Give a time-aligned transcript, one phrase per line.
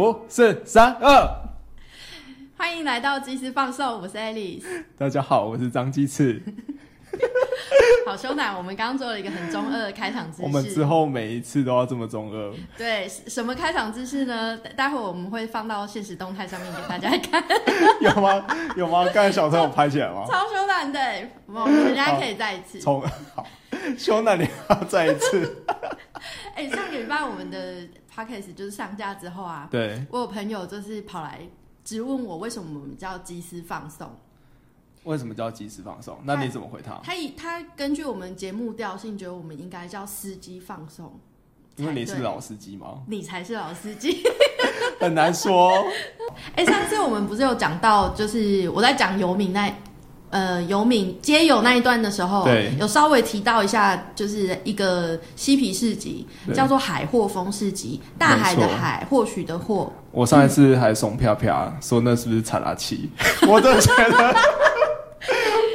[0.00, 1.28] 五、四、三、二。
[2.56, 4.64] 欢迎来到即时放送，我是 Alice。
[4.96, 6.42] 大家好，我是张鸡翅。
[8.06, 10.42] 好兄男，我们刚刚做了一个很中二的开场姿势。
[10.42, 12.52] 我们之后每一次都要这么中二。
[12.76, 14.58] 对，什么开场姿势呢？
[14.76, 17.42] 待会我们会放到现实动态上面给大家看。
[18.00, 18.46] 有吗？
[18.76, 19.04] 有吗？
[19.12, 20.24] 刚才小朋友拍起来吗？
[20.28, 21.00] 超凶男的，
[21.46, 22.80] 我们人家可以再一次。
[22.80, 23.00] 从
[23.34, 23.46] 好，
[23.96, 25.64] 凶男你要再一次。
[26.54, 27.82] 哎，上个礼拜我们的
[28.14, 31.40] podcast 就是上架之后啊，对我有朋友就是跑来
[31.84, 34.10] 质问我，为什么我们叫即时放送？
[35.04, 36.16] 为什么叫即时放松？
[36.24, 37.00] 那你怎么回他？
[37.02, 41.12] 他以他根据我们节目调性，觉得我们应该叫司机放松。
[41.76, 42.98] 因为你是老司机吗？
[43.06, 44.22] 你才是老司机，
[45.00, 45.72] 很难说。
[46.54, 49.72] 哎，上次我们不是有讲到，就是我在讲游民那
[50.28, 59.90] 呃游民街友那一段的时候，对，有稍微提到一下，就是一个嬉皮市集，叫做海货风市集，大海的海，或许的或。
[60.10, 63.08] 我上一次还怂飘飘说那是不是查拉奇？
[63.48, 64.36] 我真的觉得。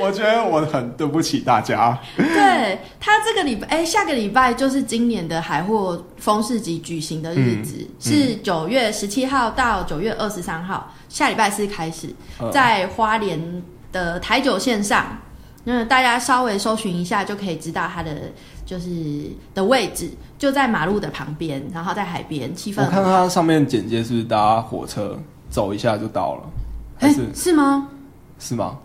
[0.02, 1.98] 我觉得我很对不起大家。
[2.16, 12.10] 对他这个礼拜，哎，下个礼拜就是今年的海货风市集举行的日子，是九月十七号到九月二十三号，下礼拜四开始，
[12.52, 13.40] 在花莲
[13.92, 15.18] 的台九线上，
[15.64, 18.12] 那大家稍微搜寻一下就可以知道它的
[18.66, 18.90] 就是
[19.54, 22.84] 的位置，就在马路的旁边，然后在海边，气氛。
[22.84, 25.18] 我看它上面简介是搭火车
[25.50, 27.88] 走一下就到了，是吗？
[28.38, 28.78] 是吗？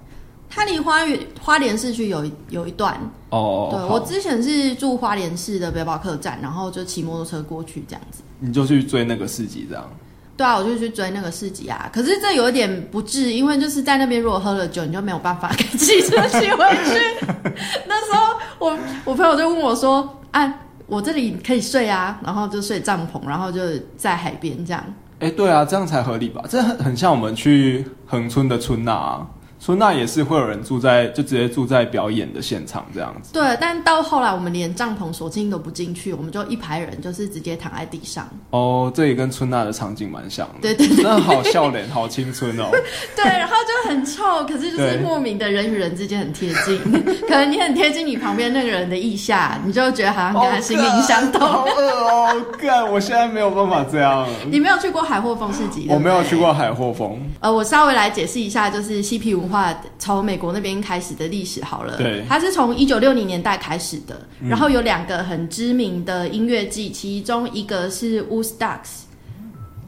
[0.53, 2.99] 它离花园花莲市区有有一段
[3.31, 8.23] 哦，对我之前是住花莲市的背包客栈，然后就骑摩托车过去这样子。
[8.41, 9.89] 你就去追那个市集这样？
[10.37, 11.89] 对啊，我就去追那个市集啊。
[11.93, 17.27] 可是这有一点不智，因为就是在那边如果喝了酒，你就没有办法开汽车骑回去。
[17.87, 20.53] 那时候我我朋友就问我说：“啊，
[20.87, 23.61] 我这里可以睡啊？”然后就睡帐篷，然后就
[23.97, 24.83] 在海边这样。
[25.21, 26.43] 哎，对啊，这样才合理吧？
[26.49, 29.25] 这很很像我们去恒村的春娜。
[29.61, 33.31] 说那也是会有人住在，就直接住在表演的现场这样子。
[33.35, 38.27] 对，但到后来我们连帐篷锁进都不进去，我们就一排人就是直接躺在地上。
[38.49, 40.55] 哦，这也跟春娜的场景蛮像的。
[40.63, 42.71] 对对对，那好笑脸，好青春哦。
[43.15, 46.81] 对，然后就很臭，可是就是莫名的人与人之间很贴近，
[47.29, 51.47] 可能你很贴近你旁边那个人的意下，你就觉得好像跟他心灵相通。
[51.47, 52.91] 好饿哦，干！
[52.91, 54.27] 我现在没有办法这样。
[54.51, 55.87] 你没有去过海货风市集？
[55.91, 57.21] 我没有去过海货风。
[57.41, 59.50] 呃，我稍微来解释一下，就是嬉皮文。
[59.51, 69.03] 话从美国那边开始的历史好了，对，它是从一九六零年代开始的，然后有两个很知名的音乐季，其中一个是 Woodstocks，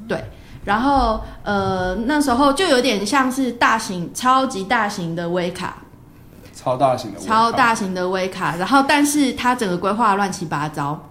[0.08, 0.22] 对，
[0.64, 5.78] 然后呃那时候就有点像是大型、超级大型的威卡，
[6.54, 11.08] 超大型的超大型的威卡，然后但是它整个规划乱七八糟，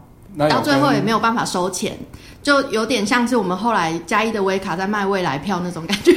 [0.50, 1.98] 到最后也没有办法收钱，
[2.44, 6.12] 就有点像是我们后来嘉义的威卡在卖未来票那种感觉。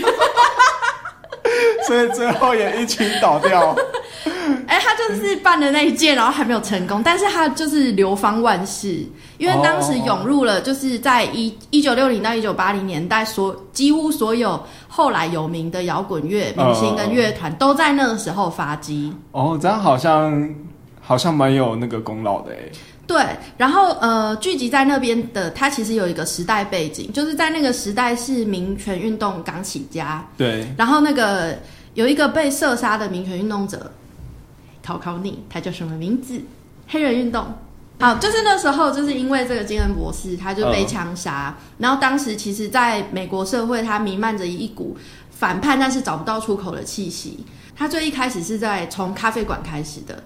[1.86, 3.76] 所以最后也一起倒掉。
[4.66, 9.04] 哎，他就是办的那一届，然后还没有成功，但是他就是流芳万世，
[9.38, 19.12] 因为当时涌入了，就是在一一九六零到一九八零年代，所几乎所有后来有名的摇滚乐明星跟乐团都在那个时候发迹。
[19.32, 20.54] 哦，这样好像
[21.00, 22.58] 好像蛮有那个功劳的哎。
[23.06, 23.22] 对，
[23.58, 30.26] 然后呃，聚集在那边的，他其实有一个时代背景，就是在那个时代是民权运动刚起家。
[30.36, 31.58] 对，然后那个
[31.94, 33.92] 有一个被射杀的民权运动者，
[34.82, 36.40] 考考你，他叫什么名字？
[36.88, 37.46] 黑人运动。
[38.00, 41.56] 好，就是那时候，就是因为这个金恩博士，他就被枪杀。
[41.78, 44.96] 然后当时其实在美国社会，它弥漫着一股
[45.30, 47.44] 反叛，但是找不到出口的气息。
[47.76, 50.22] 他最一开始是在从咖啡馆开始的。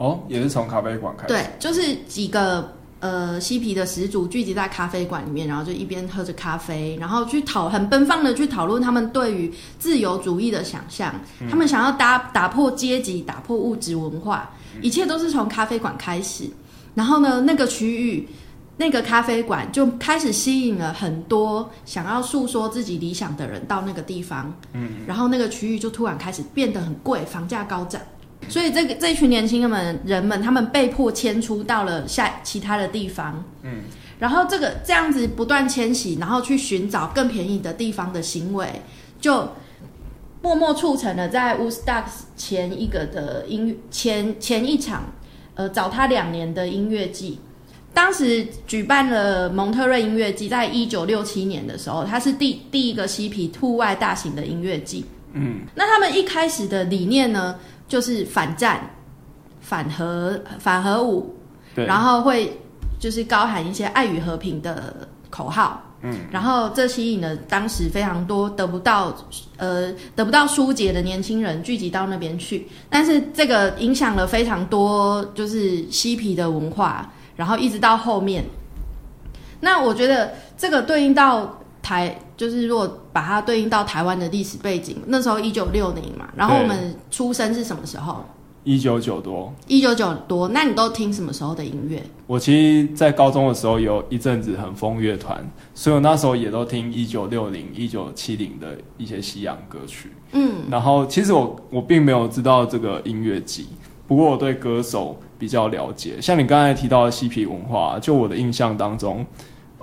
[0.00, 1.28] 哦，也是从咖啡馆开始。
[1.28, 11.14] 对，就是几个呃嬉皮的始祖聚集在咖啡馆里面，然后就一边喝着咖啡，然后去讨很奔放的去讨论他们对于自由主义的想象。
[11.50, 14.50] 他们想要打打破阶级，打破物质文化，
[14.80, 16.48] 一切都是从咖啡馆开始。
[16.94, 18.26] 然后呢，那个区域
[18.78, 24.50] 那个咖啡馆就开始吸引了很多想要诉说自己理想的人到那个地方。
[24.72, 28.00] 嗯，然后那个区域就突然开始变得很贵，房价高涨。
[28.48, 33.82] 所以这个这一群年轻人们，人们他们被迫迁出到了下其他的地方，嗯，
[34.18, 38.82] 然后这个这样子不断迁徙，然后去寻找更便宜的地方的行为，
[39.20, 39.50] 就
[40.42, 45.12] 默默促成了在 Woodstocks 前一个的音前前一场，
[45.54, 47.38] 呃，找他两年的音乐季，
[47.94, 57.56] 当时举办了蒙特瑞音乐季，在一九六七年的时候，它是第第一个嬉皮户外大型的音乐季，嗯，那他们一开始的理念呢？
[57.88, 58.80] 就是反战、
[59.60, 61.34] 反核、反核武，
[61.74, 62.56] 然后会
[63.00, 69.12] 就是高喊一些爱与和平的口号，嗯，然后这吸引了当时非常多得不到
[69.56, 78.44] 呃得不到疏解的年轻人聚集到那边去，但是这个影响了非常多就是嬉皮的文化，然后一直到后面，
[79.58, 88.24] 那我觉得这个对应到台，就是如果把它对应到台湾的历史背景，那时候一九六零嘛，然后我们出生是什么时候？
[88.64, 92.02] 一九九多，一九九多，那你都听什么时候的音乐？
[92.26, 100.10] 我其实，在高中的时候有一阵子很疯乐团，所以我那时候也都听一九六零、一九七零的一些西洋歌曲。
[100.32, 103.66] 嗯，然后其实我我并没有知道这个音乐季，
[104.08, 106.18] 不过我对歌手比较了解。
[106.22, 109.26] 像你刚才提到的嬉皮文化，就我的印象当中，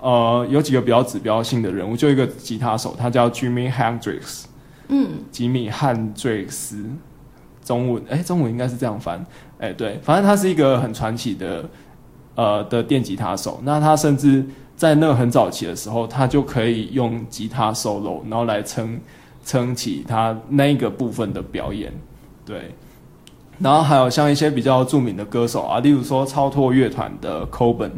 [0.02, 4.46] 呃，有几个比较指标性的人物，就一个吉他手，他叫 Jimmy Hendrix，
[4.88, 6.86] 嗯，吉米汉瑞斯。
[7.64, 9.26] 中文哎，中文应该是这样翻
[9.58, 11.70] 哎，对，反正他是一个很传奇的
[12.36, 13.60] 呃的电吉他手。
[13.64, 14.46] 那他甚至
[14.78, 18.98] 在那个很早期的时候，他就可以用吉他 solo，然后来撑
[19.44, 21.92] 撑起他那一个部分的表演。
[22.46, 22.74] 对，
[23.60, 27.92] 然后还有像一些比较著名的歌手啊，例如说超脱乐团的 Coben。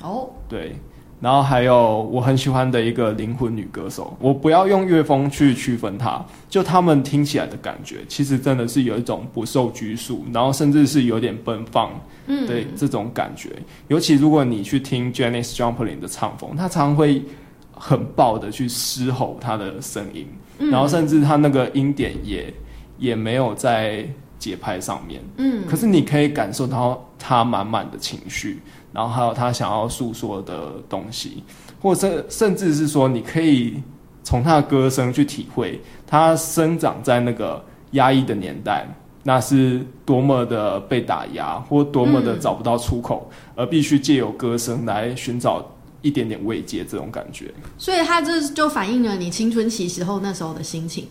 [0.00, 0.76] 哦，对。
[1.20, 11.90] 然后还有我很喜欢的一个灵魂女歌手，我不要用乐风去区分她，就她们听起来的感觉，其实真的是有一种不受拘束，然后甚至是有点奔放，
[12.26, 13.50] 嗯，对这种感觉。
[13.88, 17.22] 尤其如果你去听 Janis Joplin 的唱风，她常会
[17.70, 20.26] 很爆的去嘶吼她的声音，
[20.70, 22.52] 然后甚至她那个音点也
[22.98, 24.06] 也没有在
[24.38, 28.62] 节拍上面，嗯，可是你可以感受到她满满的情绪。
[28.92, 31.42] 然后还有他想要诉说的东西，
[31.80, 33.80] 或者甚至是说，你可以
[34.22, 38.86] 从他的歌声去体会他生长在那个压抑的年代，
[39.22, 45.64] 那是多么的被打压，或多么的找不到出口，而必须借由歌声来寻找
[46.02, 47.52] 一点点慰藉，这种感觉。
[47.78, 51.06] 所以，他这就反映了你青春期时候那时候的心情。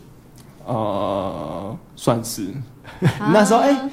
[0.66, 2.54] 呃，算是
[3.02, 3.90] 那时候哎。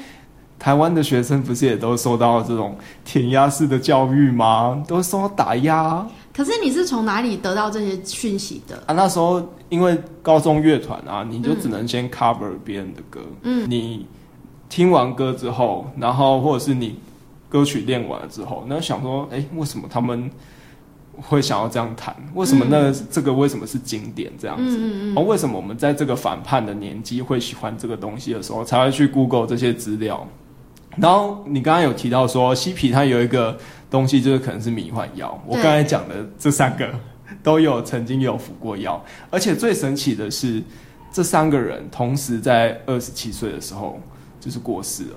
[0.59, 4.83] 台湾的学生不是也都受到这种填鸭式的教育吗？
[4.89, 6.07] 都受到打压。
[6.35, 8.77] 可是你是从哪里得到这些讯息的？
[8.87, 13.21] 啊，那时候因为高中乐团啊，你就只能先 cover 别人的歌。
[13.43, 14.07] 嗯，你
[14.69, 16.99] 听完歌之后，然后或者是你
[17.49, 20.31] 歌曲练完了之后，那想说，哎，为什么他们
[21.17, 22.15] 会想要这样弹？
[22.35, 24.77] 为什么那这个为什么是经典这样子？
[24.77, 25.27] 嗯嗯嗯。
[25.27, 30.27] 为什么我们在这个反叛的年纪会喜欢这个东西的时候，才会去 Google 这些资料？
[30.97, 33.57] 然后你刚刚有提到说，西皮它有一个
[33.91, 35.39] 东西，就是可能是迷幻药。
[35.47, 36.89] 我刚才讲的这三个
[37.43, 40.63] 都有曾经有服过药，而且最神奇的是，
[41.13, 44.01] 这三个人同时在二十七岁的时候
[44.41, 45.17] 就是过世了。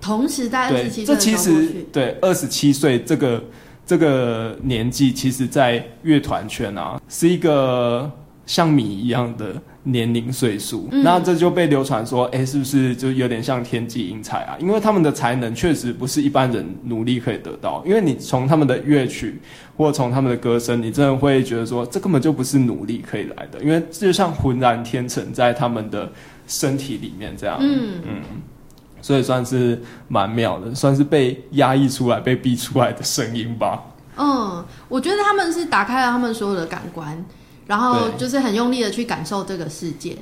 [0.00, 3.42] 同时在二十七岁，这其实对二十七岁这个
[3.86, 8.10] 这个年纪，其实在乐团圈啊是一个
[8.44, 9.60] 像米一样的。
[9.88, 14.56] 年龄岁数，那这就被流传说，哎，是不是就有点像天际英才啊？
[14.58, 17.80] 因为他们的才能确实不是一般人努力可以得到。
[17.86, 19.40] 因为你从他们的乐曲，
[19.76, 23.62] 或从他们的歌声，你真的会觉得说，这根本就不是努力可以来的。
[23.62, 26.10] 因为就像浑然天成在他们的
[26.48, 28.22] 身体里面这样，嗯嗯，
[29.00, 33.80] 所以算是蛮妙的，算是被压抑出来、被逼出来的声音吧。
[34.16, 37.24] 嗯，我觉得他们是打开了他们所有的感官。
[37.66, 40.16] 然后就是很用力的去感受这个世界，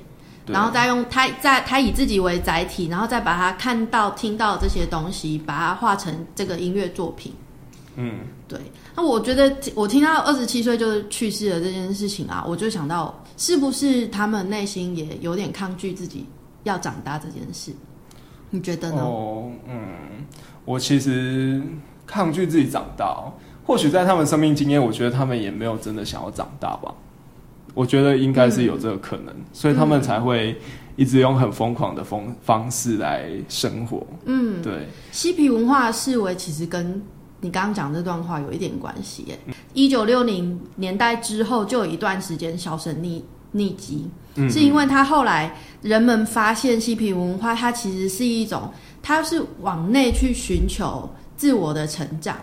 [0.46, 7.32] 然后再用他在他以自己为载体，然后再把他看到、听到这些东西，把它画成这个音乐作品。
[7.96, 8.58] 嗯，对。
[8.96, 16.26] 那我觉得我听到二十七岁就去世了这件事情啊，我就想到是不是他们内心也有点抗拒自己
[16.64, 17.72] 要长大这件事？
[18.50, 19.02] 你觉得呢？
[19.02, 20.24] 哦，嗯，
[20.64, 21.62] 我其实
[22.06, 23.16] 抗拒自己长大，
[23.64, 26.94] 或许在他们生命经验，我觉得他们也没有真的想要长大吧。
[27.74, 30.56] 我觉得应该是有这个可能，所以他们才会
[30.96, 34.06] 一直用很疯狂的方方式来生活。
[34.24, 34.88] 嗯，对。
[35.10, 37.02] 嬉皮文化视为其实跟
[37.40, 39.26] 你刚刚讲这段话有一点关系。
[39.30, 43.20] 哎，一九六零年代之后就有一段时间销声匿
[43.52, 44.08] 匿迹，
[44.48, 48.70] 是因为他后来人们发现嬉皮文化它其实是一种，
[49.02, 52.36] 它是往内去寻求自我的成长。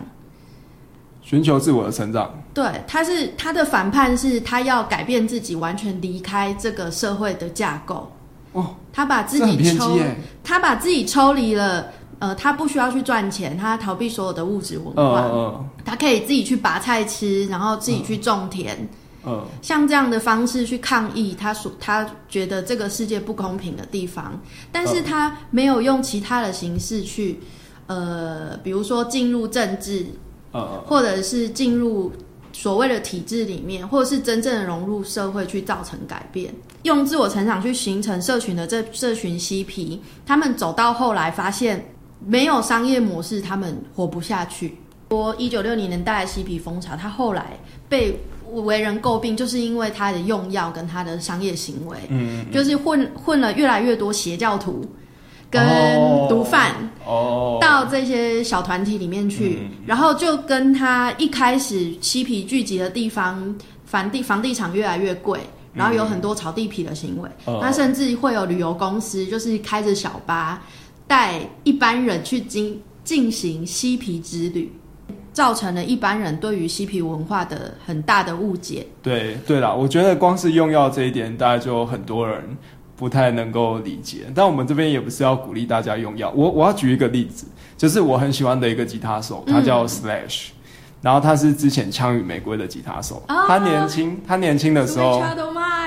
[1.21, 8.11] 寻求自我的成长，对，他是他的反叛是他要改变自己，完全离开这个社会的架构。
[8.53, 9.97] 哦，他把自己抽，
[10.43, 11.87] 他把自己抽离了。
[12.19, 18.77] 呃，他不需要去赚钱，他逃避所有的物质文化，他可以自己去拔菜吃，然后自己去种田。
[19.25, 24.39] 嗯，像这样的方式去抗议他所他觉得这个世界不公平的地方，
[24.71, 27.39] 但是他没有用其他的形式去，
[27.87, 30.05] 呃，比如说进入政治。
[30.51, 32.11] 或者是进入
[32.53, 36.53] 所谓的体制里面，或者是真正的融入社会去造成改变，
[36.83, 41.83] 用自我成长去形成社群的这社群嬉皮，他们走到后来发现
[42.25, 44.75] 没有商业模式，他们活不下去。
[45.09, 47.57] 说一九六零年代的嬉皮风潮，他后来
[47.89, 48.17] 被
[48.51, 54.85] 为人诟病，就是因为他的用药跟他的商业行为，嗯，就是混混了越来越多邪教徒。
[55.51, 55.61] 跟
[56.29, 56.71] 毒贩
[57.05, 63.53] 哦，到这些小团体里面去，然后就跟他一开始嬉皮聚集的地方，
[63.85, 65.41] 房地房地产越来越贵，
[65.73, 70.61] 然后有很多炒地皮的行为，那甚至会有旅游公司就是开着小巴
[71.05, 74.71] 带一般人去进进行嬉皮之旅，
[75.33, 78.87] 造成了一般人对于嬉皮文化的很大的误解。
[79.03, 82.41] 对对啦，我觉得光是用药这一点，大概就很多人。
[83.01, 86.31] 不太能够理解，但我们这边也不是要鼓励大家用药。
[86.35, 90.49] 我我要举一个例子，就是我很喜欢的一个吉他手，他叫 Slash，
[91.01, 93.23] 然后他是之前枪与玫瑰的吉他手。
[93.27, 95.19] 他年轻，他年轻的时候，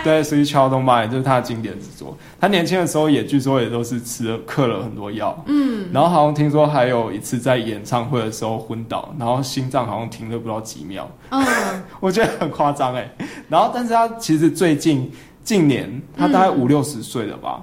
[0.02, 2.18] 对，Sweet Child O' Mine 就是他的经典之作。
[2.40, 11.44] 他年轻的时候也据说也都是吃了嗑了很多药，嗯，然后好像听说还有一次在演唱会的时候昏倒，然后心脏好像停了不知道几秒，嗯，
[12.00, 13.09] 我觉得很夸张哎。
[13.49, 15.12] 然后，但是他其实最近。
[15.44, 17.62] 近年他大概五六十岁了吧，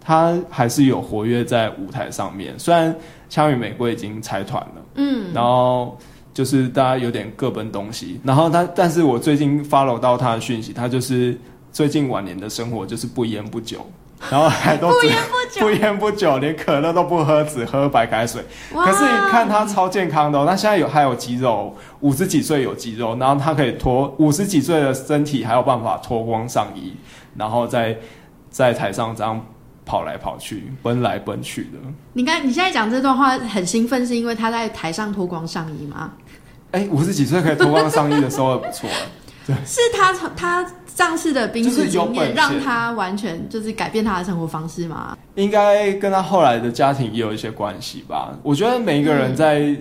[0.00, 2.56] 他还是有活跃在舞台上面。
[2.58, 2.94] 虽然
[3.28, 5.98] 枪与玫瑰已经拆团了，嗯，然后
[6.32, 8.20] 就是大家有点各奔东西。
[8.22, 11.36] 然后他，但是我最近 follow 到他的讯息，他就是
[11.72, 13.84] 最近晚年的生活就是不烟不酒。
[14.30, 18.42] 然后还都不烟不酒， 不烟不酒，连可乐都不喝，只喝白开水。
[18.72, 26.94] 可是你看他超健康的，他现在有还有肌肉，五十几岁有肌肉，然后他可以脱五十几岁的身体还有办法脱光上衣，
[27.38, 27.96] 然后在
[28.50, 29.44] 在台上这样
[29.84, 31.78] 跑来跑去，奔来奔去的。
[32.12, 36.12] 你看你现在讲这段话很兴奋，是因为他在台上脱光上衣吗？
[36.72, 38.88] 哎，五十几岁可以脱光上衣的时候不错。
[39.64, 45.16] 是他他上次的兵士经验让他完全就是改变他的生活方式吗？
[45.36, 48.36] 应该跟他后来的家庭也有一些关系吧。
[48.42, 49.76] 我觉得每一个人在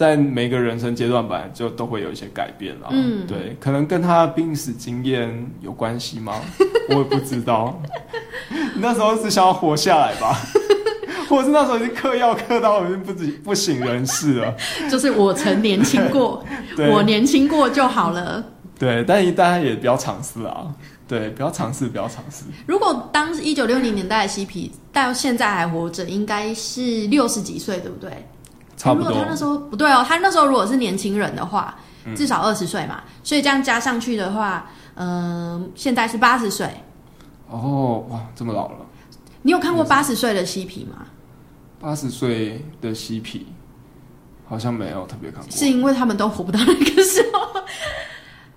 [0.00, 2.88] 在每个人生阶段本来就都会有一些改变啦。
[2.90, 5.28] 嗯，对，可能跟他病史经验
[5.60, 6.40] 有关系吗？
[6.88, 7.78] 我也不知道。
[8.76, 10.34] 那时候是想要活下来吧，
[11.28, 13.12] 或者是那时候已经嗑药嗑到已经不
[13.44, 14.56] 不省人事了。
[14.90, 16.42] 就是我曾年轻过，
[16.90, 18.42] 我年轻过就好了。
[18.78, 20.74] 对，但大家也不要尝试啊！
[21.06, 22.44] 对，不要尝试，不要尝试。
[22.66, 28.10] 如果当一九六零年代的嬉皮到现在还活着，应该是六十几岁，对不对？
[28.80, 29.12] 差不多。
[29.12, 31.76] 他那时候不对哦，他那时候如果是年轻人的话，
[32.16, 36.66] 至少二十岁嘛，所以这样加上去的话，嗯，现在是八十岁。
[37.50, 38.76] 哦，哇，这么老了！
[39.42, 41.04] 你有看过八十岁的嬉皮吗？
[41.78, 43.46] 八十岁的嬉皮
[44.48, 47.60] 好像没有特别看过，是因为他们都活不到那个时候。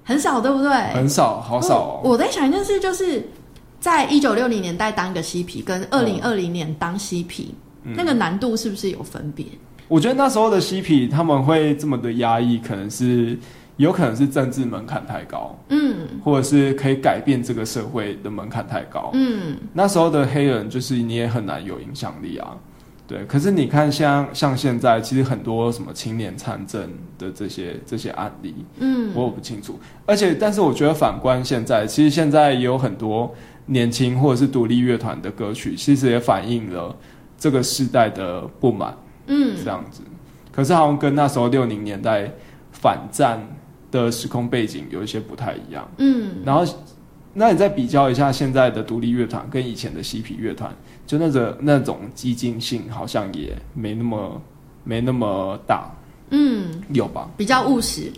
[0.06, 0.72] 很少，对不对？
[0.94, 2.02] 很少，好少。
[2.04, 3.26] 我在想一件事，就是
[3.80, 7.54] 在一九六零年代当一个嬉皮，跟二零二零年当嬉皮，
[7.84, 9.46] 那个难度是不是有分别？
[9.94, 13.38] 我觉得那时候的嬉皮他们会这么的压抑，可能是
[13.78, 22.58] 有可能是政治门槛太高，嗯，或者是可以改变这个社会的门槛太高，嗯，那时候的黑人就是你也很难有影响力啊。
[23.06, 29.80] 对，可是你看，像像现在，其实很多什么青年参政的这些这些案例，嗯，我不清楚。
[30.08, 33.32] 而且，但是我觉得反观现在，其实现在也有很多
[33.68, 36.96] 年轻或者是独立乐团的歌曲，其实也反映了
[37.38, 38.96] 这个时代的不满，
[39.28, 40.02] 嗯，这样子。
[40.52, 42.32] 可是好像跟那时候六零年代
[42.72, 43.40] 反战
[43.92, 46.36] 的时空背景有一些不太一样，嗯。
[46.46, 46.66] 然后，
[47.34, 50.72] 那你再比较一下现在的独立乐团跟以前的嬉皮乐团。
[51.06, 54.42] 就那个那种激进性好像也没那么
[54.86, 55.92] 没那么大，
[56.30, 57.30] 嗯，有吧？
[57.36, 58.10] 比较务实，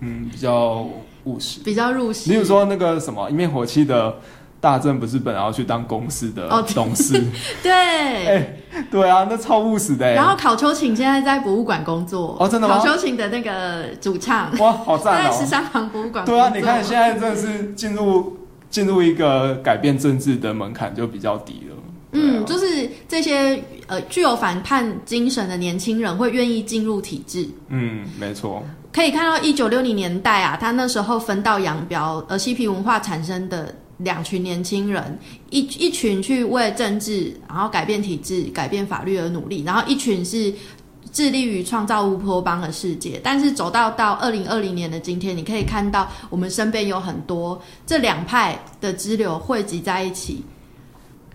[0.00, 0.88] 嗯，比较
[1.24, 2.30] 务实，比较入戏。
[2.30, 4.16] 例如说那个什么一面火器的
[4.62, 7.20] 大正，不是本来要去当公司的董事？
[7.64, 8.56] 对，哎，
[8.92, 10.14] 对啊，那超务实的。
[10.14, 12.78] 然后考秋晴现在在博物馆工作哦，真的吗？
[12.78, 15.30] 考秋晴的那个主唱哇，好赞哦！
[15.30, 16.24] 在十三行博物馆。
[16.24, 18.38] 对啊，你看现在真的是进入
[18.70, 21.76] 进入一个改变政治的门槛就比较低了。
[22.12, 27.48] 嗯，就是这些呃具有反叛精神的年轻人会愿意进入体制。
[27.68, 28.62] 嗯，没错。
[28.92, 35.18] 可以看到一九六零年代啊，他那时候分道扬镳，呃，嬉皮文化产生的两群年轻人，
[35.50, 40.52] 一一群去为政治，然后改变体制、改变法律而努力，然后一群是
[41.12, 43.20] 致力于创造乌托邦的世界。
[43.22, 50.44] 但是走到到二零二零年的今天，你可以看到我们身边有很多这两派的支流汇集在一起。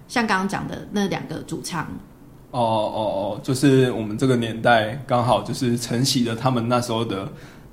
[0.08, 1.84] 像刚刚讲的那两个主唱，
[2.52, 3.02] 哦哦
[3.36, 7.30] 哦，就是我们这个年代刚好就是承袭了他们那时候的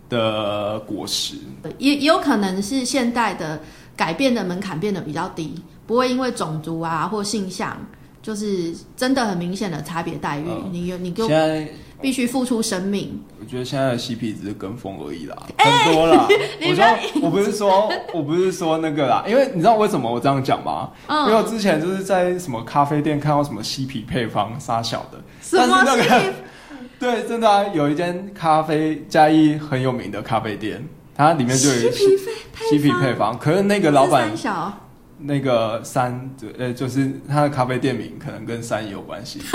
[0.09, 1.37] 的果实。
[1.79, 3.63] 也也有可能是现代的
[3.97, 5.55] 改变的门槛变得比较低，
[5.87, 7.77] 不会因为种族啊或性向，
[8.23, 10.45] 就是真的很明显的差别待遇。
[10.71, 11.69] 你有你就现在
[12.01, 13.19] 必须付出生命。
[13.41, 16.27] 我觉得现在的嬉皮只是跟风而已啦， 很多啦。
[16.69, 20.91] 我说我不是说我不是说那个啦，因为你知道为什么我这样讲吗？
[21.09, 26.09] 因为我之前就是在什么咖啡店看到什么嬉皮配方杀小的，什么嬉皮？
[26.99, 30.83] 对，真的啊，有一间咖啡嘉义很有名的咖啡店，
[31.17, 32.17] 它里面就有嬉
[32.53, 34.73] 皮皮配方，可是那个老板小。
[35.19, 36.29] 那个山，
[36.59, 39.41] 呃，就是他的咖啡店名可能跟山也有关系。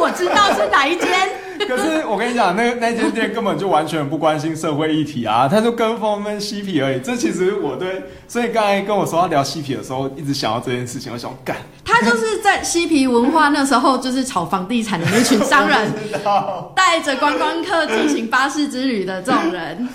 [0.00, 1.43] 我知道是哪一间。
[1.68, 7.00] 可是我跟你讲，那那间店根本就完全不关心社会议题啊，他就跟风跟嬉皮而已。
[7.00, 11.56] 这其实我对，所以刚才跟我说要聊嬉皮的时候，一直想到这件事情，我想干。
[11.84, 15.92] 他就是在嬉皮文化那时候，就是炒房地产的那群商人，
[16.74, 19.88] 带着观光客进行巴士之旅的这种人。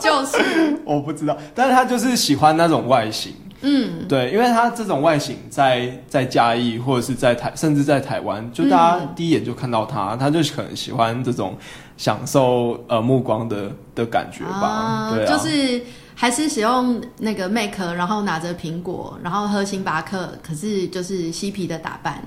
[0.00, 0.38] 就是
[0.84, 3.32] 我不知道，但是他就是喜欢那种外形，
[3.64, 11.56] 嗯，对，因为他这种外形在在嘉义或者是在台，甚至在台湾，就大家第一眼就看到他，他就可能喜欢这种
[11.96, 15.82] 享受呃目光的的感觉吧，对，就是
[16.14, 22.22] 还是使用那个 make，然后拿着苹果，然后喝星巴克，可是就是嬉皮的打扮。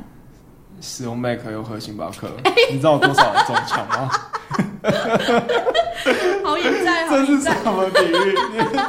[0.81, 2.29] 使用 Mac 又喝星巴克，
[2.71, 4.11] 你知道多少人中枪吗？
[6.43, 8.35] 好眼在，这是什么比喻？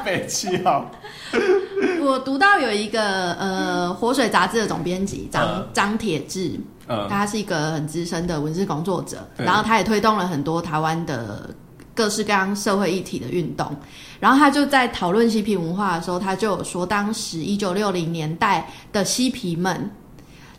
[0.04, 0.90] 北七号。
[2.00, 11.50] 我读到有一个呃，活水杂志的总编辑张张铁志，嗯他是一个很资深的文字工作者，然后他也推动了很多台湾的
[11.94, 13.74] 各式各样社会议题的运动。
[14.20, 19.90] 然后他就在讨论嬉皮文化的时候，他就有说，当时一九六零年代的嬉皮们。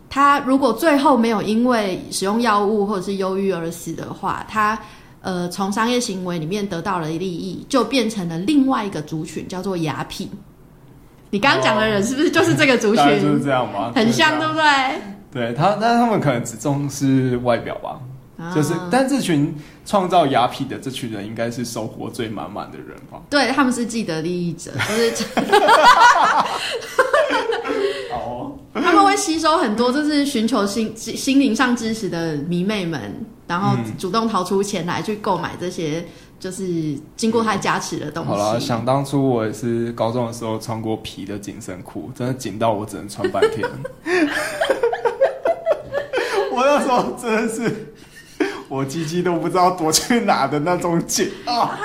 [0.09, 4.77] 他如果最后没有因为使用药物或者是忧郁而死的话，他
[5.21, 10.27] 呃从商业行为里面得到了利益，就变成了另外一个族群，叫做雅痞。
[11.29, 13.05] 你刚刚讲的人是不是就是这个族群？
[13.21, 13.91] 就是这样吗？
[13.95, 14.63] 很像，对不对？
[15.31, 17.99] 对他，但他们可能只重视外表吧。
[18.55, 19.53] 就是，但这群
[19.85, 23.19] 创造雅痞的这群人，应该是收获最满满的人吧？
[23.29, 25.25] 对，他们是既得利益者，就是。
[28.73, 36.05] 哦， 他们会吸收很多，就是寻求心心灵上知识的迷妹们，然后主动掏出钱来去购买这些，
[36.39, 38.29] 就是经过他加持的东西。
[38.29, 43.67] 好了，想当初我也是高中的时候穿过皮的紧身裤，真的紧到我只能穿半天。
[46.51, 47.93] 我那时候真的是，
[48.67, 51.79] 我鸡鸡都不知道躲去哪的那种紧啊。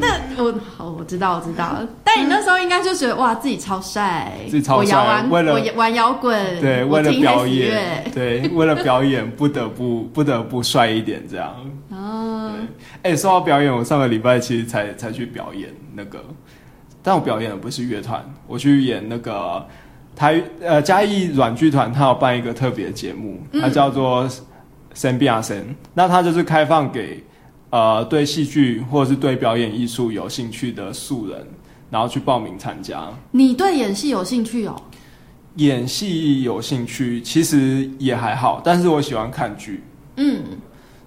[0.00, 1.86] 那我好，我知道，我知道。
[2.02, 5.22] 但你那时候应该就觉得哇，自己超帅，自己超帅。
[5.30, 11.54] 为了玩摇滚，对，为了表演，对，为了表演，不得不不得不帅一点这样。
[11.90, 12.52] 哦，
[13.02, 16.24] 哎，说到表演，我上个礼拜其实才才去表演那个，
[17.02, 19.66] 但我表演的不是乐团，我去演那个
[20.16, 24.24] 台呃嘉义软剧团，他有办一个特别节目，它叫做
[24.94, 25.62] 《神变啊神》，
[25.94, 27.22] 那它就是开放给。
[27.70, 31.46] 呃，对戏剧或者是对表演艺术有兴趣的素人，
[31.88, 33.08] 然后去报名参加。
[33.30, 34.74] 你对演戏有兴趣哦？
[35.54, 39.84] 演戏有兴趣，其实也还好，但是我喜欢看剧。
[40.16, 40.42] 嗯，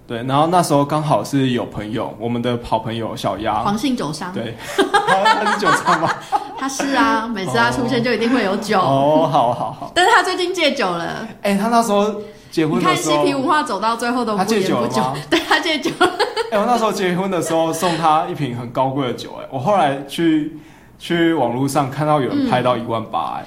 [0.06, 0.22] 对。
[0.24, 4.32] 然后那时候刚好是有朋友，我们的好朋友小鸭，黄姓酒商。
[4.32, 6.10] 对， 他是酒商吗？
[6.58, 8.80] 他是啊，每次他出现就一定会有酒。
[8.80, 9.92] 哦，好好好。
[9.94, 11.28] 但是他最近戒酒了。
[11.42, 12.22] 哎，他那时候。
[12.56, 15.14] 你看嬉皮文化走到最后都不戒酒了吗？
[15.28, 15.90] 对他戒酒。
[16.52, 20.56] 哎，我那时候结婚的时候送他一瓶很高贵的酒，哎，我后来去
[20.98, 23.44] 去网络上看到有人拍到一万八，哎，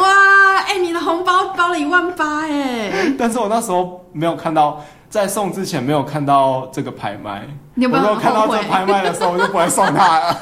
[0.00, 10.36] 哇，哎，你的红包包了一万八，哎， 但是我那时候没有看到，在送之前没有看到这个拍卖，你有没有看到这拍卖的时候，我就不会送他了。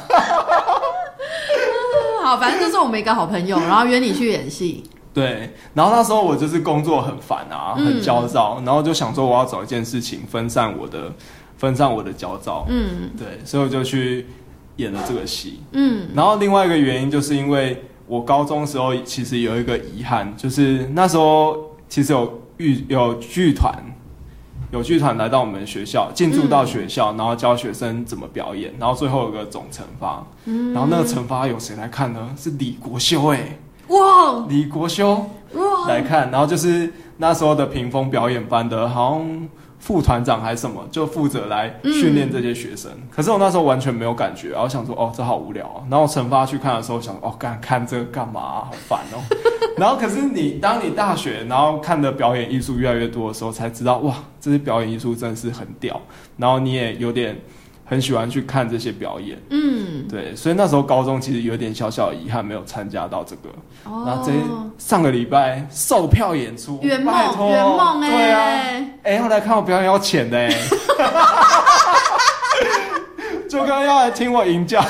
[2.23, 4.89] 好，反正就是我们一个好朋友，然后约你去演戏。
[5.17, 11.11] 对，然后那时候我就是工作很烦啊，很焦躁，然后就想说我要找一件事情分散我的，
[11.57, 12.67] 分散我的焦躁。
[12.69, 14.27] 嗯，对，所以我就去
[14.77, 15.61] 演了这个戏。
[15.73, 21.57] 嗯，然后另外一个原因就是因为我高中时候其实有一个遗憾，就是那时候
[21.89, 23.75] 其实有剧有剧团，
[24.71, 30.27] 有剧团来到我们学校，进驻到学校，然后教学生怎么表演，然后最后有个总惩罚。
[30.45, 32.35] 嗯，然后那个惩罚有谁来看呢？
[32.37, 33.57] 是李国修哎。
[33.89, 35.15] 哇，李国修
[35.55, 42.91] 哇来看，然后就是那时候的屏风表演班的，好像副团长还是什么，就负责来训练这些学生。
[43.11, 45.85] 可是我那时候完全没有感觉，然后想说，哦，这好无聊啊。
[45.89, 48.41] 然后陈发去看的时候，想，哦，干看这个干嘛？
[48.41, 49.23] 好烦哦。
[49.79, 56.01] 然后可是你当你大学，然后看的表演艺术越来越多的时候，才知道，哇，这些表演艺术真的是很屌。
[56.37, 57.39] 然后你也有点。
[57.89, 63.49] 很喜欢去看这些表演，嗯，对，所以那时候高中其实有点小小的遗憾，没有参加到这个。
[63.85, 64.33] 哦，那这
[64.77, 67.15] 上个礼拜售票演出，圆梦，
[67.49, 68.41] 圆梦，哎，对啊，
[69.05, 70.51] 哎，后来看我表演要钱的，哎，
[73.49, 74.85] 就跟要来听我吟叫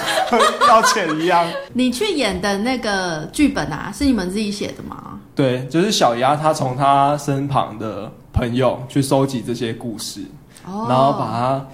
[0.67, 1.47] 要钱一样。
[1.75, 5.21] 你去演的那个剧本啊，是你们自己写的吗？
[5.35, 10.23] 对，就是小鸭他从他身旁的朋友去收集这些故事，
[10.65, 11.67] 然后把它。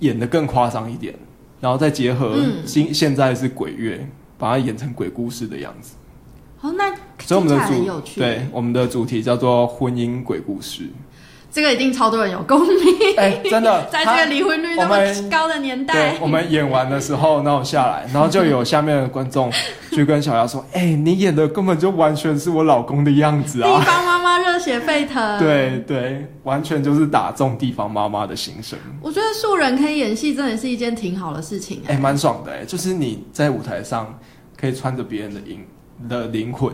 [0.00, 1.14] 演的更夸张一点，
[1.60, 2.36] 然后再结合
[2.66, 5.94] 新现在是鬼月，把它演成鬼故事的样子。
[6.60, 10.88] 哦，那所以我们的主对我们的主题叫做婚姻鬼故事。
[11.52, 12.76] 这个一定超多人有共鸣，
[13.16, 14.96] 哎，真的， 在这个离婚率那么
[15.28, 19.50] 高的年代，我们演完的时候，然后下来， 然后就有下面的观众
[19.90, 28.78] 去跟小姚说：“哎，你演的根本就完全是我老公的样子啊！”地方妈妈热血沸腾， 对对，完全就是打中地方妈妈的心声。
[29.02, 34.16] 我觉得素人可以演戏，真的是一件挺好的事情，哎，蛮爽的，哎，就是你在舞台上
[34.56, 35.66] 可以穿着别人的灵
[36.08, 36.72] 的灵魂，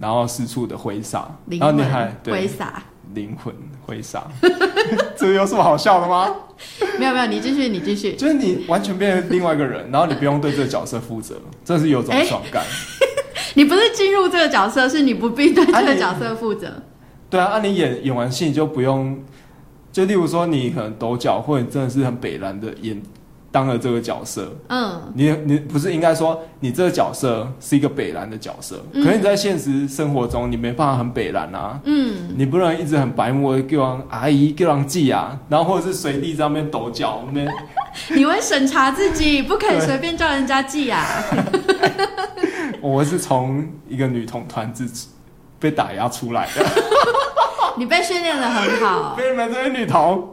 [0.00, 2.82] 然后四处的挥洒，然后你还挥洒。
[3.14, 4.26] 灵魂挥洒，
[5.16, 6.34] 这有什么好笑的吗？
[6.98, 12.64] 没有没有，你继续你继续，就是你完全变成另外一个人，然后你不用对这个角色负责，这是有种爽感。
[13.54, 16.82] 你不是进入这个角色，是你不必对这个角色负责。
[17.28, 19.22] 对啊，那你演演完戏就不用，
[19.92, 23.00] 就例如说你可能抖脚，或者真的是很北蓝的演。
[23.52, 37.40] 当了这个角色，嗯，你你不是应该说你这个角色是一个北蓝的角色，可是你在现实生活中你没办法很北蓝啊，嗯，你不能一直很白目，叫人阿姨叫人记啊，然后或者是随地在那边抖脚，那
[38.14, 41.06] 你会审查自己，不可以随便叫人家记啊。
[42.82, 45.08] 我是从一个女童团自己
[45.58, 46.66] 被打压出来的，
[47.78, 50.28] 你被训练的很好，被你们这些女童。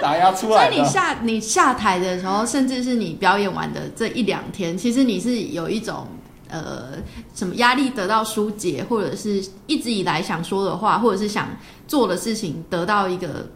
[0.00, 0.68] 打压出来。
[0.68, 6.06] 所以你下你下台的时候，甚至是你表演完的这一两天，其实你是有一种
[6.48, 6.92] 呃
[7.34, 11.48] 什么压力得到疏解，或者是一直以来想说的话，或者是想
[11.86, 13.48] 做的事情得到一个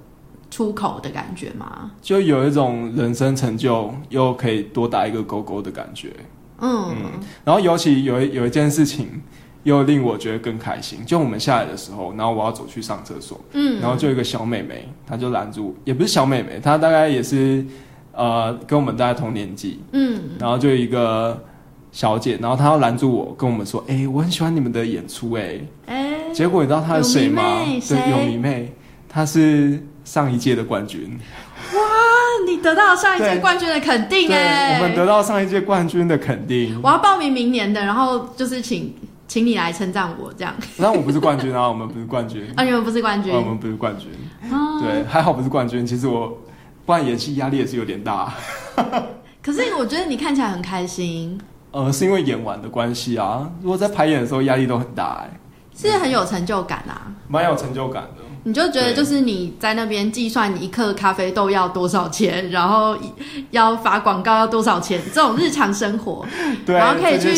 [0.50, 1.90] 出口的感觉吗？
[2.02, 6.12] 就有一种人生成就又可以多打一个勾勾的感觉。
[6.60, 6.94] 嗯，
[7.44, 9.22] 然后尤其有有一件事情。
[9.62, 11.04] 又令我觉得更开心。
[11.04, 17.64] 就我们下来的时候，然后我要走去上厕所，嗯，然后就有一个小妹妹，她就拦住，也不是小妹妹，她大概也是
[18.12, 21.42] 呃跟我们大概同年纪，嗯，然后就一个
[21.92, 27.42] 小姐，然后她要拦住我，跟我们说：“哎，我很喜欢你们的演出，哎，哎。”结果你知道她是谁吗？
[27.88, 28.72] 对，有迷妹，
[29.08, 31.18] 她是上一届的冠军。
[31.74, 31.80] 哇，
[32.46, 34.76] 你得到上一届冠军的肯定哎！
[34.76, 36.80] 我们得到上一届冠军的肯定。
[36.82, 38.94] 我要报名明年的，然后就是请。
[39.30, 40.52] 请你来称赞我，这样。
[40.76, 44.08] 那我不是冠军啊，我们不是冠军 啊，你们不是冠军，我们不是冠军。
[44.80, 45.86] 对，还好不是冠军。
[45.86, 46.36] 其实我
[46.84, 48.34] 不然演戏压力也是有点大。
[49.40, 51.40] 可是我觉得你看起来很开心。
[51.70, 53.48] 呃，是因为演完的关系啊。
[53.62, 55.30] 如果在排演的时候压力都很大，哎，
[55.76, 58.24] 是很有成就感啊，蛮有成就感的。
[58.42, 62.96] 你就觉得就是你在那边计算一克咖啡豆要多少钱，然后
[63.50, 66.24] 要发广告要多少钱，这种日常生活，
[66.64, 67.34] 对然后可以去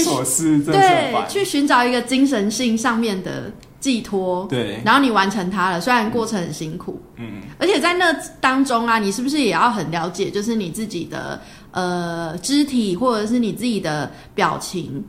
[0.65, 11.41] 对去寻找一个精神性上面的寄托，对，然后你完成它了，虽然过程很辛苦，嗯，而且在那当中啊，你是不是也要很了解，就是你自己的
[11.73, 15.05] 呃肢体或者是你自己的表情，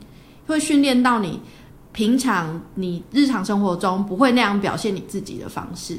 [0.48, 1.40] 会训练到你。
[1.94, 5.96] 平常你日常生活中不会那样表现你自己的方式。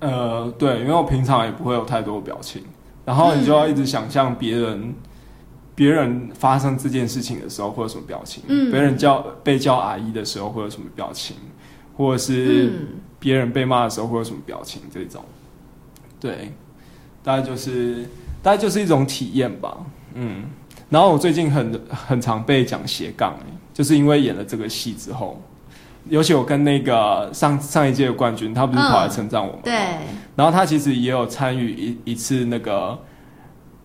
[0.00, 2.62] 呃，对，因为我平常也不会有太多表情，
[3.04, 4.94] 然后你就要一直想象别人，
[5.74, 11.36] 别人发生这件事情的时候会有什么表情，嗯，别人叫被叫阿姨的时候会有什么表情，
[11.96, 12.72] 或者是
[13.18, 15.22] 别人被骂的时候会有什么表情，这种，
[16.18, 16.52] 对，
[17.22, 18.08] 大概就是
[18.42, 19.76] 大概就是一种体验吧，
[20.14, 20.44] 嗯。
[20.90, 23.34] 然后我最近很很常被讲斜杠，
[23.74, 25.38] 就是因为演了这个戏之后，
[26.08, 29.58] 尤其我跟那个上上一届的冠军，他不是跑来称赞我吗？
[29.64, 29.74] 对。
[30.36, 32.98] 然后他其实也有参与一一次那个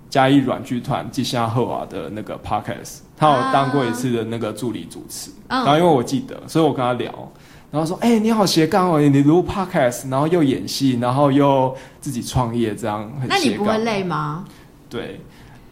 [0.10, 5.32] 嘉义软剧团季夏赫瓦的那个 podcast，他有当过一次的那个助理主持。
[5.48, 7.12] 然后因为我记得，所以我跟他聊，
[7.72, 13.28] 然后说：“哎，你好斜杠哦，你录 podcast，然后又演戏，然后又自己创业，这样很……
[13.28, 14.46] 那你不会累吗？”
[14.90, 15.20] 对。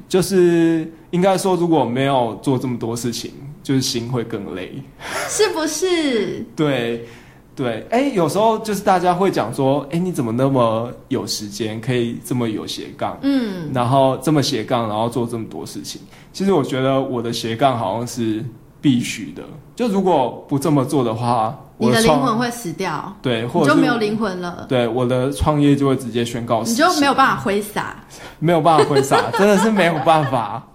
[0.08, 3.34] 就是应该说，如果没有做这么多事情，
[3.67, 4.82] 就是心会更累，
[5.27, 6.41] 是不是？
[6.56, 7.06] 对，
[7.53, 15.99] 对，哎，有时候就是大家会讲说，哎，你怎么那么有时间，可以这么有斜杠，嗯，然后这么斜杠，然后做这么多事情。
[16.32, 18.41] 其实我觉得我的斜杠好像是
[18.80, 19.43] 必须的，
[19.75, 24.65] 就如果不这么做的话，你的灵魂会死掉，对，或者就没有灵魂了。
[24.69, 28.01] 对，我的创业就会直接宣告，你就没有办法挥洒，
[28.39, 30.65] 没有办法挥洒，真的是没有办法。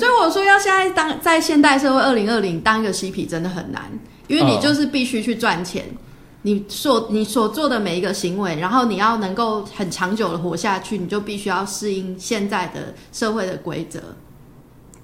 [0.00, 3.82] 所以我说，要现在当在现代社会二零二零当一个嬉皮真的很难，
[4.28, 5.84] 因为你就是必须去赚钱。
[6.42, 14.00] 你所你所做的每一个行为，然后你要能够很长久的活下去，你就必须要适应现在的社会的规则。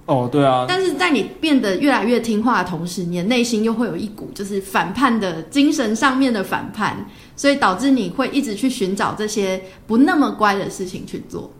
[0.07, 0.65] 哦，对啊。
[0.67, 7.05] 但是在你变得越来越听话的同时，你的内心又会有一股就是反叛的精神上面的反叛，
[7.35, 11.51] 所以导致你会一直去寻找这些不那么乖的事情去做。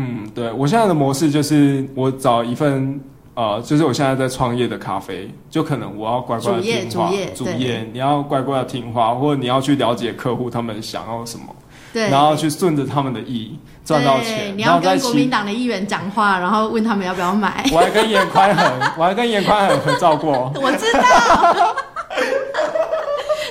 [0.00, 3.00] 嗯，对我现在的模式就是我找一份。
[3.32, 11.44] 呃，就是我现在在创业的咖啡，就可能我要乖乖的听话，主业你要乖乖的听话，或者你要去了解客户他们想要什么，
[11.92, 14.52] 对，然后去顺着他们的意赚到钱。
[14.54, 17.64] 你要跟国民党的议员讲话，然后问他们要不要买。
[17.72, 18.66] 我还跟严宽很，
[18.98, 20.52] 我还跟严宽很合照过。
[20.60, 21.00] 我知道，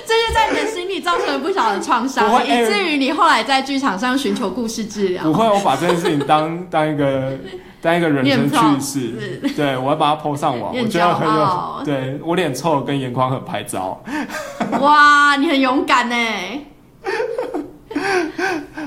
[0.06, 0.66] 这是在你的
[1.10, 5.24] 造成了不小的创伤，以至于你后来在剧场上寻求故事治疗。
[5.24, 7.36] 不会，我把这件事情当 当一个。
[7.82, 11.82] 当一个人生趣事，对我要把它 po 上网，我觉得很有。
[11.82, 13.98] 对我脸臭跟眼眶很拍照。
[14.82, 16.14] 哇，你很勇敢呢。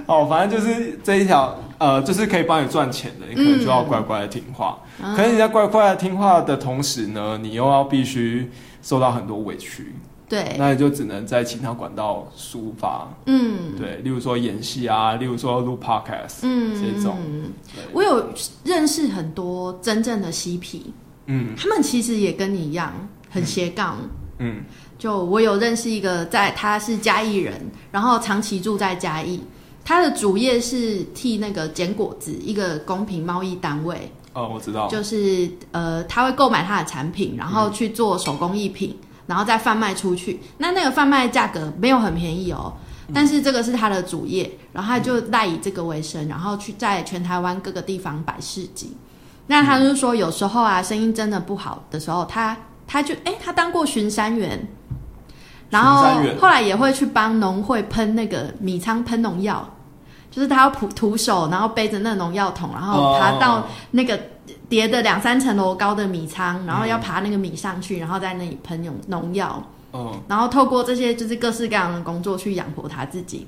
[0.06, 4.78] 哦，反正就是这一条，呃，就是可以帮你赚钱的，你可能就要乖乖的听话。
[5.16, 8.52] 可是你在乖乖的听话的同时呢，你又要必须
[8.84, 9.96] 受到很多委屈。
[10.34, 13.08] 对，那你就只能在其他管道抒发。
[13.28, 17.16] 嗯，对，例如说演戏啊，例如说录 podcast，嗯，这种。
[17.92, 18.26] 我有
[18.64, 20.92] 认识很多真正的嬉皮，
[21.28, 22.92] 嗯，他们其实也跟你一样
[23.30, 23.98] 很斜杠，
[24.40, 24.64] 嗯，
[24.98, 27.54] 就我有认识一个，在他是嘉义人，
[27.92, 29.40] 然后长期住在嘉义，
[29.86, 34.12] 他的主业是替那个捡果子一个公平贸易单位。
[34.34, 38.98] 哦，我知道，就是呃，他会购买他的产品，然后去做手工艺品。
[39.26, 42.74] 然后再贩卖出去，那那个贩卖价格没有很便宜哦，
[43.14, 48.96] 但是这个是他的主业，然后他就赖以这个为生，然后去在全台湾各个地方摆市集。
[49.48, 54.68] 那他就说，有时候啊，生意真的不好的时候，他他就哎，他当过巡山员，
[55.70, 56.08] 然后
[56.40, 59.66] 后来也会去帮农会喷那个米仓喷农药，
[60.30, 64.20] 就是他要徒徒手，然后背着那农药桶，然后爬到那个。
[64.74, 73.46] 叠的两三层楼高的米仓，然后要爬那个米上去，然后在那里喷农农药，哦，然后透过这些就是各式各样的工作去养活他自己，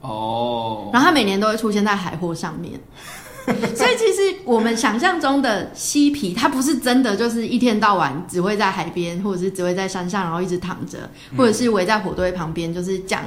[0.00, 2.80] 哦，然后他每年都会出现在海货上面，
[3.76, 13.20] 所以其实我们想象中的嬉皮，他不是真的就是一天到晚只会在海边，或者是只会在山上，然后一直躺着，或者是围在火堆旁边，就是讲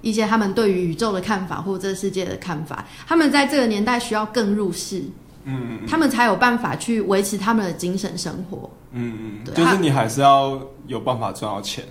[0.00, 5.02] 一些他们对于宇宙的看法或这个世界的看法，他们在这个年代需要更入世。
[5.48, 8.70] 嗯，他们才有办法去维持他们的精神生活。
[8.92, 11.84] 嗯嗯，就是你还是要有办法赚到钱，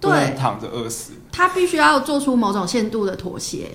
[0.00, 1.12] 对，躺着饿死。
[1.30, 3.68] 他必须要做出某种限度的妥协。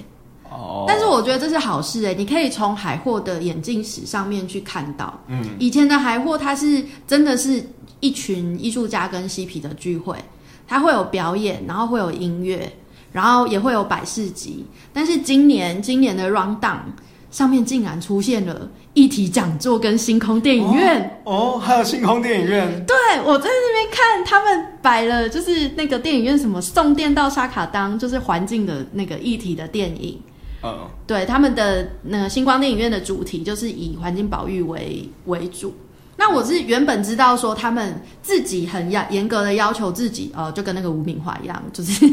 [0.49, 7.63] 哦，但是我觉得这是好事哎，你可以从海货的眼镜史上面去看到，嗯，以前的海货它是真的是
[7.99, 10.15] 一群艺术家跟嬉皮的聚会，
[10.67, 12.71] 它会有表演，然后会有音乐，
[13.11, 14.65] 然后也会有百事集。
[14.93, 16.79] 但是今年今年的 Round Down
[17.31, 18.69] 上面竟然出现了。
[18.93, 22.83] 一体讲座跟星空电影院哦，还有星空电影院。
[22.87, 30.19] 对，我在那边看他们摆了，就是那个电影院什么送电到沙卡当，就是环境的那个议题的电影。
[30.63, 35.75] 嗯，对，他们的那个星光电影院的主题就是以环境保育为为主。
[36.17, 42.03] 那我是原本知道说他们自己很严严格的要求自己，呃，就跟那个吴敏华一样，就是。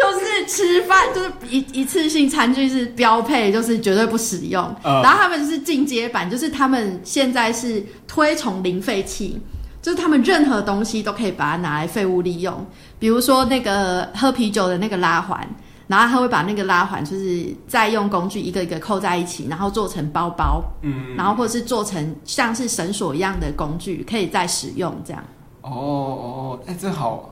[0.00, 4.62] 就是吃饭，就是一一次性餐具是标配，就是绝对不使用。
[4.82, 9.38] 然后他们就是进阶版，就是他们现在是推崇零废弃，
[9.82, 12.66] 就是他们任何东西都可以把它拿来废物利用。
[12.98, 15.46] 比如说那个喝啤酒的那个拉环，
[15.86, 25.22] 然后他会把那个拉环就是再用工具一个一个扣在一起，然后做成包包，嗯，然后或者是做成像是绳索一样的工具，可以再使用这样。
[25.62, 27.29] 哦哦，哎，这好。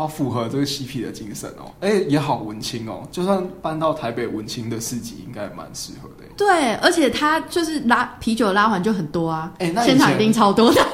[0.00, 3.06] 好符合这个嬉皮的精神哦，哎，也好文青哦。
[3.12, 6.24] 就算搬到台北文青的市集，应该蛮适合的。
[6.38, 10.80] 对，而且他就是拉啤酒拉环就很多啊，哎，现场一定超多的。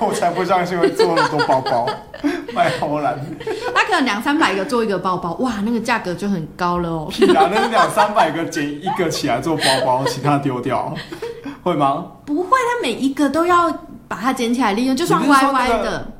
[0.00, 1.88] 我才不相信会做那么多包包
[2.52, 3.16] 卖好兰。
[3.72, 7.08] 他可能两三百个做一个包包，哇，那个价格就很高了哦。
[7.12, 10.92] 是啊，那是两三百个捡一个起来做包包，其他丢掉，
[11.62, 12.04] 会吗？
[12.26, 13.70] 不会，他每一个都要
[14.08, 16.12] 把它捡起来利用，就算歪歪的。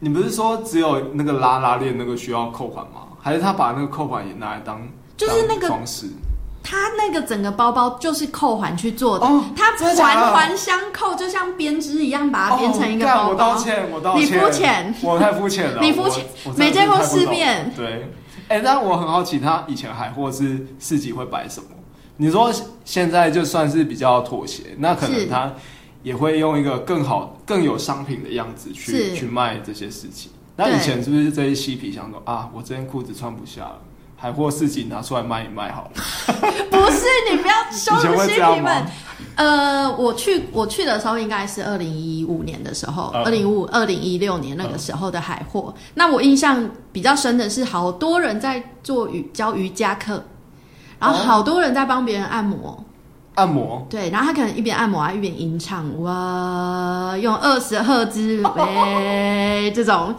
[0.00, 3.02] 你不是说只有那个拉拉链那个需要扣环吗？
[3.20, 4.80] 还是他把那个扣环也拿来当
[5.16, 6.06] 就是那个装饰？
[6.62, 13.22] 它那个整个包包就是扣环去做的，哦它环环相扣，就像编织一样，把它编成一个包包。
[13.22, 16.24] 哦我道歉，我道歉，你肤浅，我太肤浅了，你肤浅
[16.56, 18.10] 没见过世面对，
[18.48, 21.68] 哎、但我很好奇，他以前海货是市集会摆什么？
[22.16, 22.52] 你说
[22.84, 25.50] 现在就算是比较妥协，那可能是他
[26.02, 30.30] 也会用一个更好、更有商品的样子去是去卖这些事情。
[30.56, 33.78] 那以前是不是这些嬉皮想说啊，我这件裤子穿不下了，
[34.16, 35.90] 海货市集拿出来卖一卖好了？
[36.70, 38.86] 不是，你不要羞辱嬉皮们。
[39.36, 45.72] 呃，我去我去的时候应该是二零一五年的时候，嗯二零五二零一六年那个时候的海货。
[45.94, 50.22] 那我印象比较深的是，好多人在做瑜教瑜伽课，
[50.98, 52.84] 然后哦好多人在帮别人按摩。
[53.40, 60.14] 按摩对，然后他可能一边按摩啊，一边吟唱，哇，用二十赫兹喂 这种，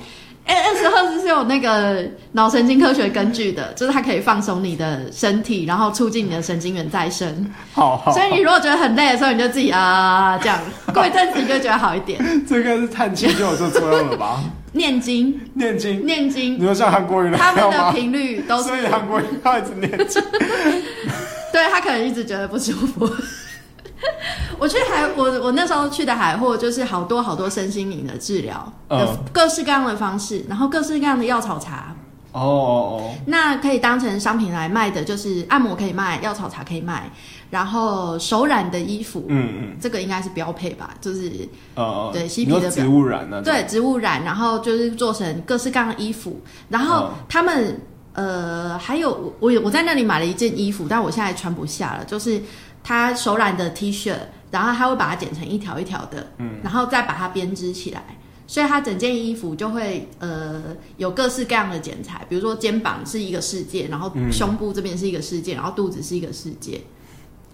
[0.46, 7.46] 哎，二十赫兹是有那个脑神经科学根据的，就是它可以放松你的身体，然后促进你的神经元再生。
[7.74, 10.60] 好好，所以你如果觉得很累的时候，你就自己啊这样，
[10.94, 12.20] 过一阵子你就觉得好一点。
[12.48, 14.42] 这个是叹气就有这作用了吧？
[14.74, 17.92] 念经，念经，念经你，说像韩国人他们的？
[17.92, 20.24] 频率都是所以韩国人他一直念经。
[21.52, 23.10] 对他可能一直觉得不舒服。
[24.58, 29.08] 我去海，我我那时候去的海货就是好多好多身心灵的治疗，嗯。
[29.32, 31.96] 各式各样的方式，然后各式各样的药草茶。
[32.34, 37.12] 哦哦那可以当成商品来卖的，就是按摩可以卖，药草茶可以卖，
[37.50, 41.30] 然后手染的衣服，嗯嗯，这个应该是标配吧，就是
[41.76, 47.26] 呃，对嬉皮的植物染那种，对植物染，然后就是做成各式各样的衣服，然后嗯。
[47.28, 47.82] 他们、
[48.14, 52.42] 呃还有我我有我在那里买了一件衣服，但我现在穿不下了，就是
[52.84, 54.16] 他手染的 T 恤，
[54.50, 58.04] 然后他会把它剪成一条一条的，嗯，然后再把它编织起来。
[58.48, 60.62] 所以它整件衣服就会呃
[60.98, 66.82] 有各式各样的剪裁，比如说肩膀是一个世界，然后嗯胸部这边是一个世界，然后肚子是一个世界。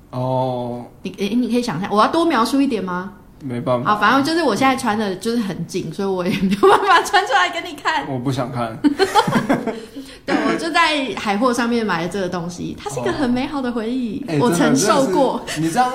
[0.10, 3.14] 哦，你诶，你可以想象，我要多描述一点吗？
[3.44, 8.06] 没办法，好，反正就是我现在穿的就是很紧，所以我也没有办法穿出来给你看。
[8.10, 8.78] 我不想看。
[10.26, 15.42] 对，我就在海货上面买了这个东西，它是一个很美好的回忆， 哎我承受过。。
[15.58, 15.94] 你这样，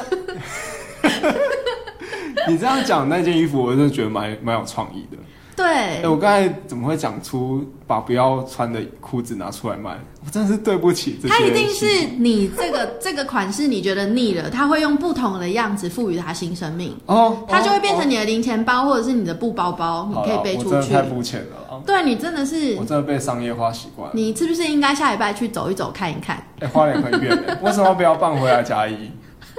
[2.49, 5.19] 你这样讲那件衣服，我真的觉得蛮蛮有创意的。
[5.57, 9.99] 哎、对，我刚才怎么会讲出把不要穿的裤子拿出来卖？
[10.25, 11.35] 我真的是对不起这些。
[11.35, 21.09] 他一定是你这个这个款式你觉得腻了，他会用不同的样子赋予它新生命，哦，它就会变成你你的零钱包或者是你的布包包，你可以背出去我真的太。
[21.09, 24.11] 肤浅了啊，对你真的是我，真的被商业化习惯。
[24.13, 26.37] 你是不是应该下礼拜去走一走看一看？
[26.61, 29.11] 哎、花莲很远欸，为什么不要办回来嘉义？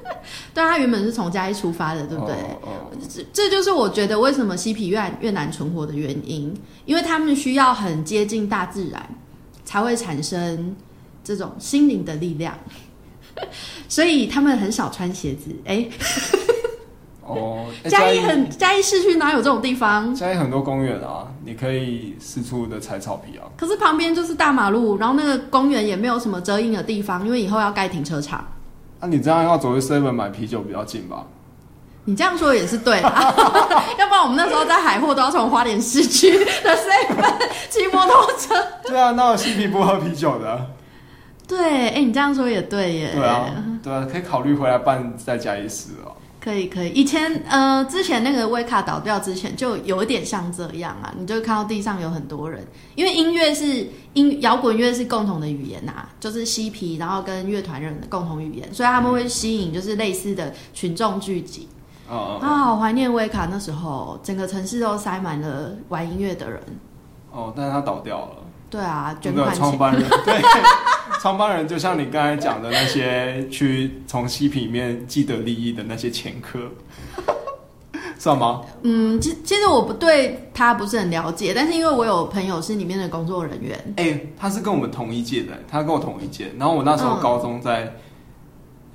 [0.53, 2.35] 对，他原本是从嘉义出发的，对不对？
[2.35, 2.69] 哦哦
[3.09, 6.53] 这这就是我觉得为什么嬉皮越越难存活的原因，
[6.85, 9.01] 因为他们需要很接近大自然，
[9.63, 10.75] 才会产生
[11.23, 12.57] 这种心灵的力量，
[13.87, 15.49] 所以他们很少穿鞋子。
[15.65, 15.87] 哎、
[17.25, 20.13] 哦， 哎嘉义很嘉义市区哪有这种地方？
[20.13, 23.47] 嘉义很多公园啊，你可以四处的踩草皮啊。
[23.57, 28.45] 可是旁边就是大马路，然后那个公园也没有什么遮阴的地方，因为以后要盖停车场。
[29.03, 31.25] 那、你这样要走去 seven 买啤酒比较近吧？
[32.05, 33.09] 你这样说也是对的，
[33.99, 37.33] 要不然我们那时候在海货都要从花莲市区的 seven
[37.69, 38.55] 骑摩托车。
[38.85, 40.67] 对啊，那有嬉皮不喝啤酒的？
[41.47, 43.11] 对，哎、你这样说也对耶。
[43.13, 43.45] 对啊，
[43.83, 46.15] 对啊，可以考虑回来办在嘉义市哦。
[46.43, 46.89] 可以可以。
[46.89, 52.61] 以前呃，之前那个威卡倒掉之前，就有一点像这样啊，你就会看到地上有很多人，
[52.95, 61.69] 因为音乐是音摇滚乐是共同的语言呐、啊，就是嬉皮，然后跟乐团人的共同语言，所以他们会吸引就是类似的群众聚集。
[62.09, 66.61] 哦啊，好怀念威卡那时候，整个城市都塞满了玩音乐的人。
[67.31, 68.42] 哦，但是他倒掉了。
[68.73, 69.59] 对啊，那个捐款钱。
[69.59, 70.41] 创办人， 对，
[71.21, 76.59] 创办人就像你刚才讲的那些去从嬉皮里面既得利益的那些前科，
[78.17, 78.61] 算吗？
[78.81, 86.51] 嗯，其其实我不对他不是很了解，但是因为我有朋友是里面的工作人员，哎、他是跟我们同一届的，他跟我同一届。
[86.57, 87.93] 然后我那时候嗯高中在，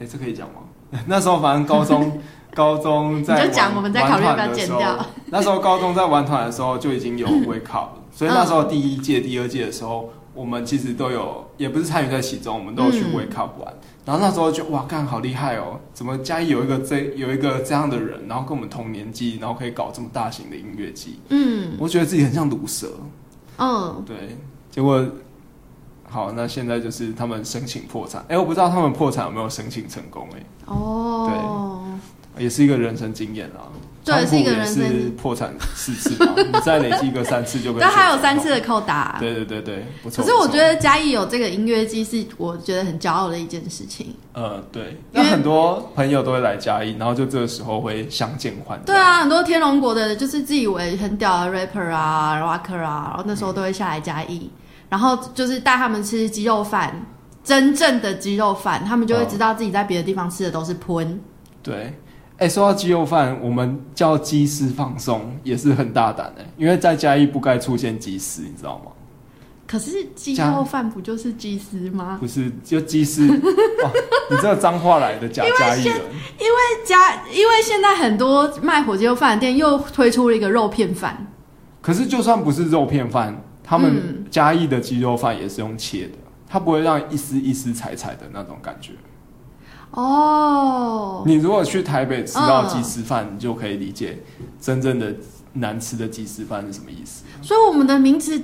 [0.00, 0.62] 哎、这可以讲吗？
[1.06, 2.20] 那时候反正高中
[2.52, 5.06] 高中在就讲玩我们在考虑要不要剪掉。
[5.26, 13.72] 那时候高中在玩团的时候就已经有 up 了，所以那时候第一届、第二届的时候，我们其实都有，也不是参与在其中，我们都有去嗯 wake up 玩。
[14.04, 15.78] 然后那时候就哇，干好厉害哦！
[15.94, 22.90] 怎么嘉义有一个这有一个这样的人，然后跟我们同年纪，然后可以搞这么大型的音乐季，嗯我觉得自己很像毒蛇。
[23.56, 24.36] 嗯，对，
[24.68, 25.06] 结果
[26.10, 28.24] 好，那现在就是他们申请破产。
[28.26, 31.30] 哎、我不知道他们破产有没有申请成功、哎，哦，
[32.38, 33.60] 也是一个人生经验啦。
[34.04, 37.78] 对，是一个人生是破产四次嘛， 你再累积个三次就。
[37.78, 39.18] 但还有三次的扣打。
[39.20, 40.24] 对对对对，不错。
[40.24, 44.14] 可是我觉得嘉义有这个音乐季是我觉得很骄傲的一件事情。
[44.32, 48.80] 呃，对，那很多朋友都会来嘉义，然后就这个时候会相见欢。
[48.86, 54.50] 对啊，很多天龙国的，就是自以为很屌的 rapper 啊、rocker 啊，然后那时候都会下来嘉义，
[54.88, 57.04] 然后就是带他们吃鸡肉饭，
[57.44, 61.20] 真正的鸡肉饭，他们就会知道自己在别的地方吃的都是喷。
[61.62, 61.92] 对。
[62.38, 68.92] 哎，说到鸡肉饭，我们叫鸡丝放松也是很大胆的，因为在嘉义不该出现鸡丝，你知道吗？
[69.66, 72.16] 可是鸡肉饭不就是鸡丝吗？
[72.20, 73.26] 不是，就鸡丝。
[74.30, 75.96] 你这个脏话来的假嘉义人。
[76.38, 81.26] 因为嘉，因为现在很多卖火鸡肉饭的店又推出了一个肉片饭。
[81.82, 88.92] 可是就算不是肉片饭，他们嘉义的鸡肉饭也是用切的，它不会让一丝一丝踩踩的那种感觉。
[89.90, 94.18] 哦，你如果去台北吃到鸡丝饭，你就可以理解
[94.60, 95.14] 真正的
[95.54, 97.24] 难吃的鸡丝饭是什么意思。
[97.40, 98.38] 所以我们的名字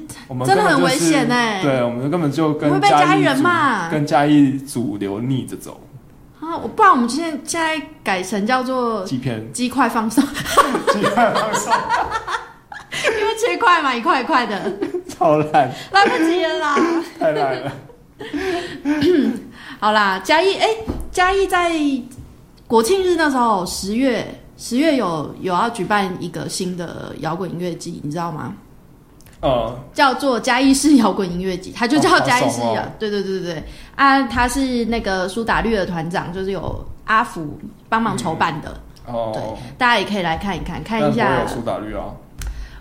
[0.47, 5.81] 真的很危险哎，对，我们根本就跟嘉义人骂，跟嘉义主流逆着走
[6.41, 6.57] 啊！
[6.57, 11.73] 我不然我们现在现在改成叫做鸡片鸡块放送，鸡块放送，
[13.21, 14.73] 因为切块嘛，一块一块的，
[15.09, 16.77] 超烂，来不及了啦，
[17.19, 17.73] 太烂了。
[19.81, 20.69] 好啦，嘉义哎。
[21.15, 21.71] 嘉义在
[22.67, 28.53] 国庆日那时候，十月十月有有要举办一个新的摇滚音乐季，你知道吗？
[29.41, 32.83] 呃，叫做嘉义市摇滚音乐季，它就叫嘉义市摇。
[32.99, 38.81] 对对对对对，啊，他是那个苏打绿的团长，就是有阿福帮忙筹办的。
[39.07, 39.41] 哦，对，
[39.79, 41.43] 大家也可以来看一看，看一下。
[41.43, 42.07] 有苏打绿啊？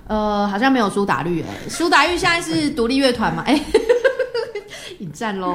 [0.08, 3.44] 呃，好像没有苏打绿哎，苏打绿现在是独立乐团嘛？
[3.46, 3.62] 哎。
[5.04, 5.50] 引战喽！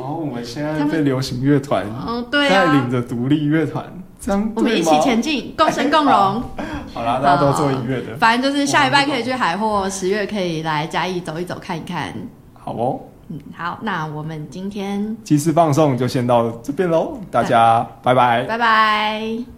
[0.00, 1.84] 哦，我们现在被流行乐团
[2.30, 3.84] 带领着独立乐团，
[4.18, 6.42] 这样我们一起前进，共生共荣。
[6.94, 12.14] 好啦，大家都做音乐的，反正就是下礼拜可以去海货，十月可以来嘉义走一走看一看。
[12.54, 19.53] 好哦，嗯，好，那我们今天即时放送就先到这边喽，大家拜拜，拜拜。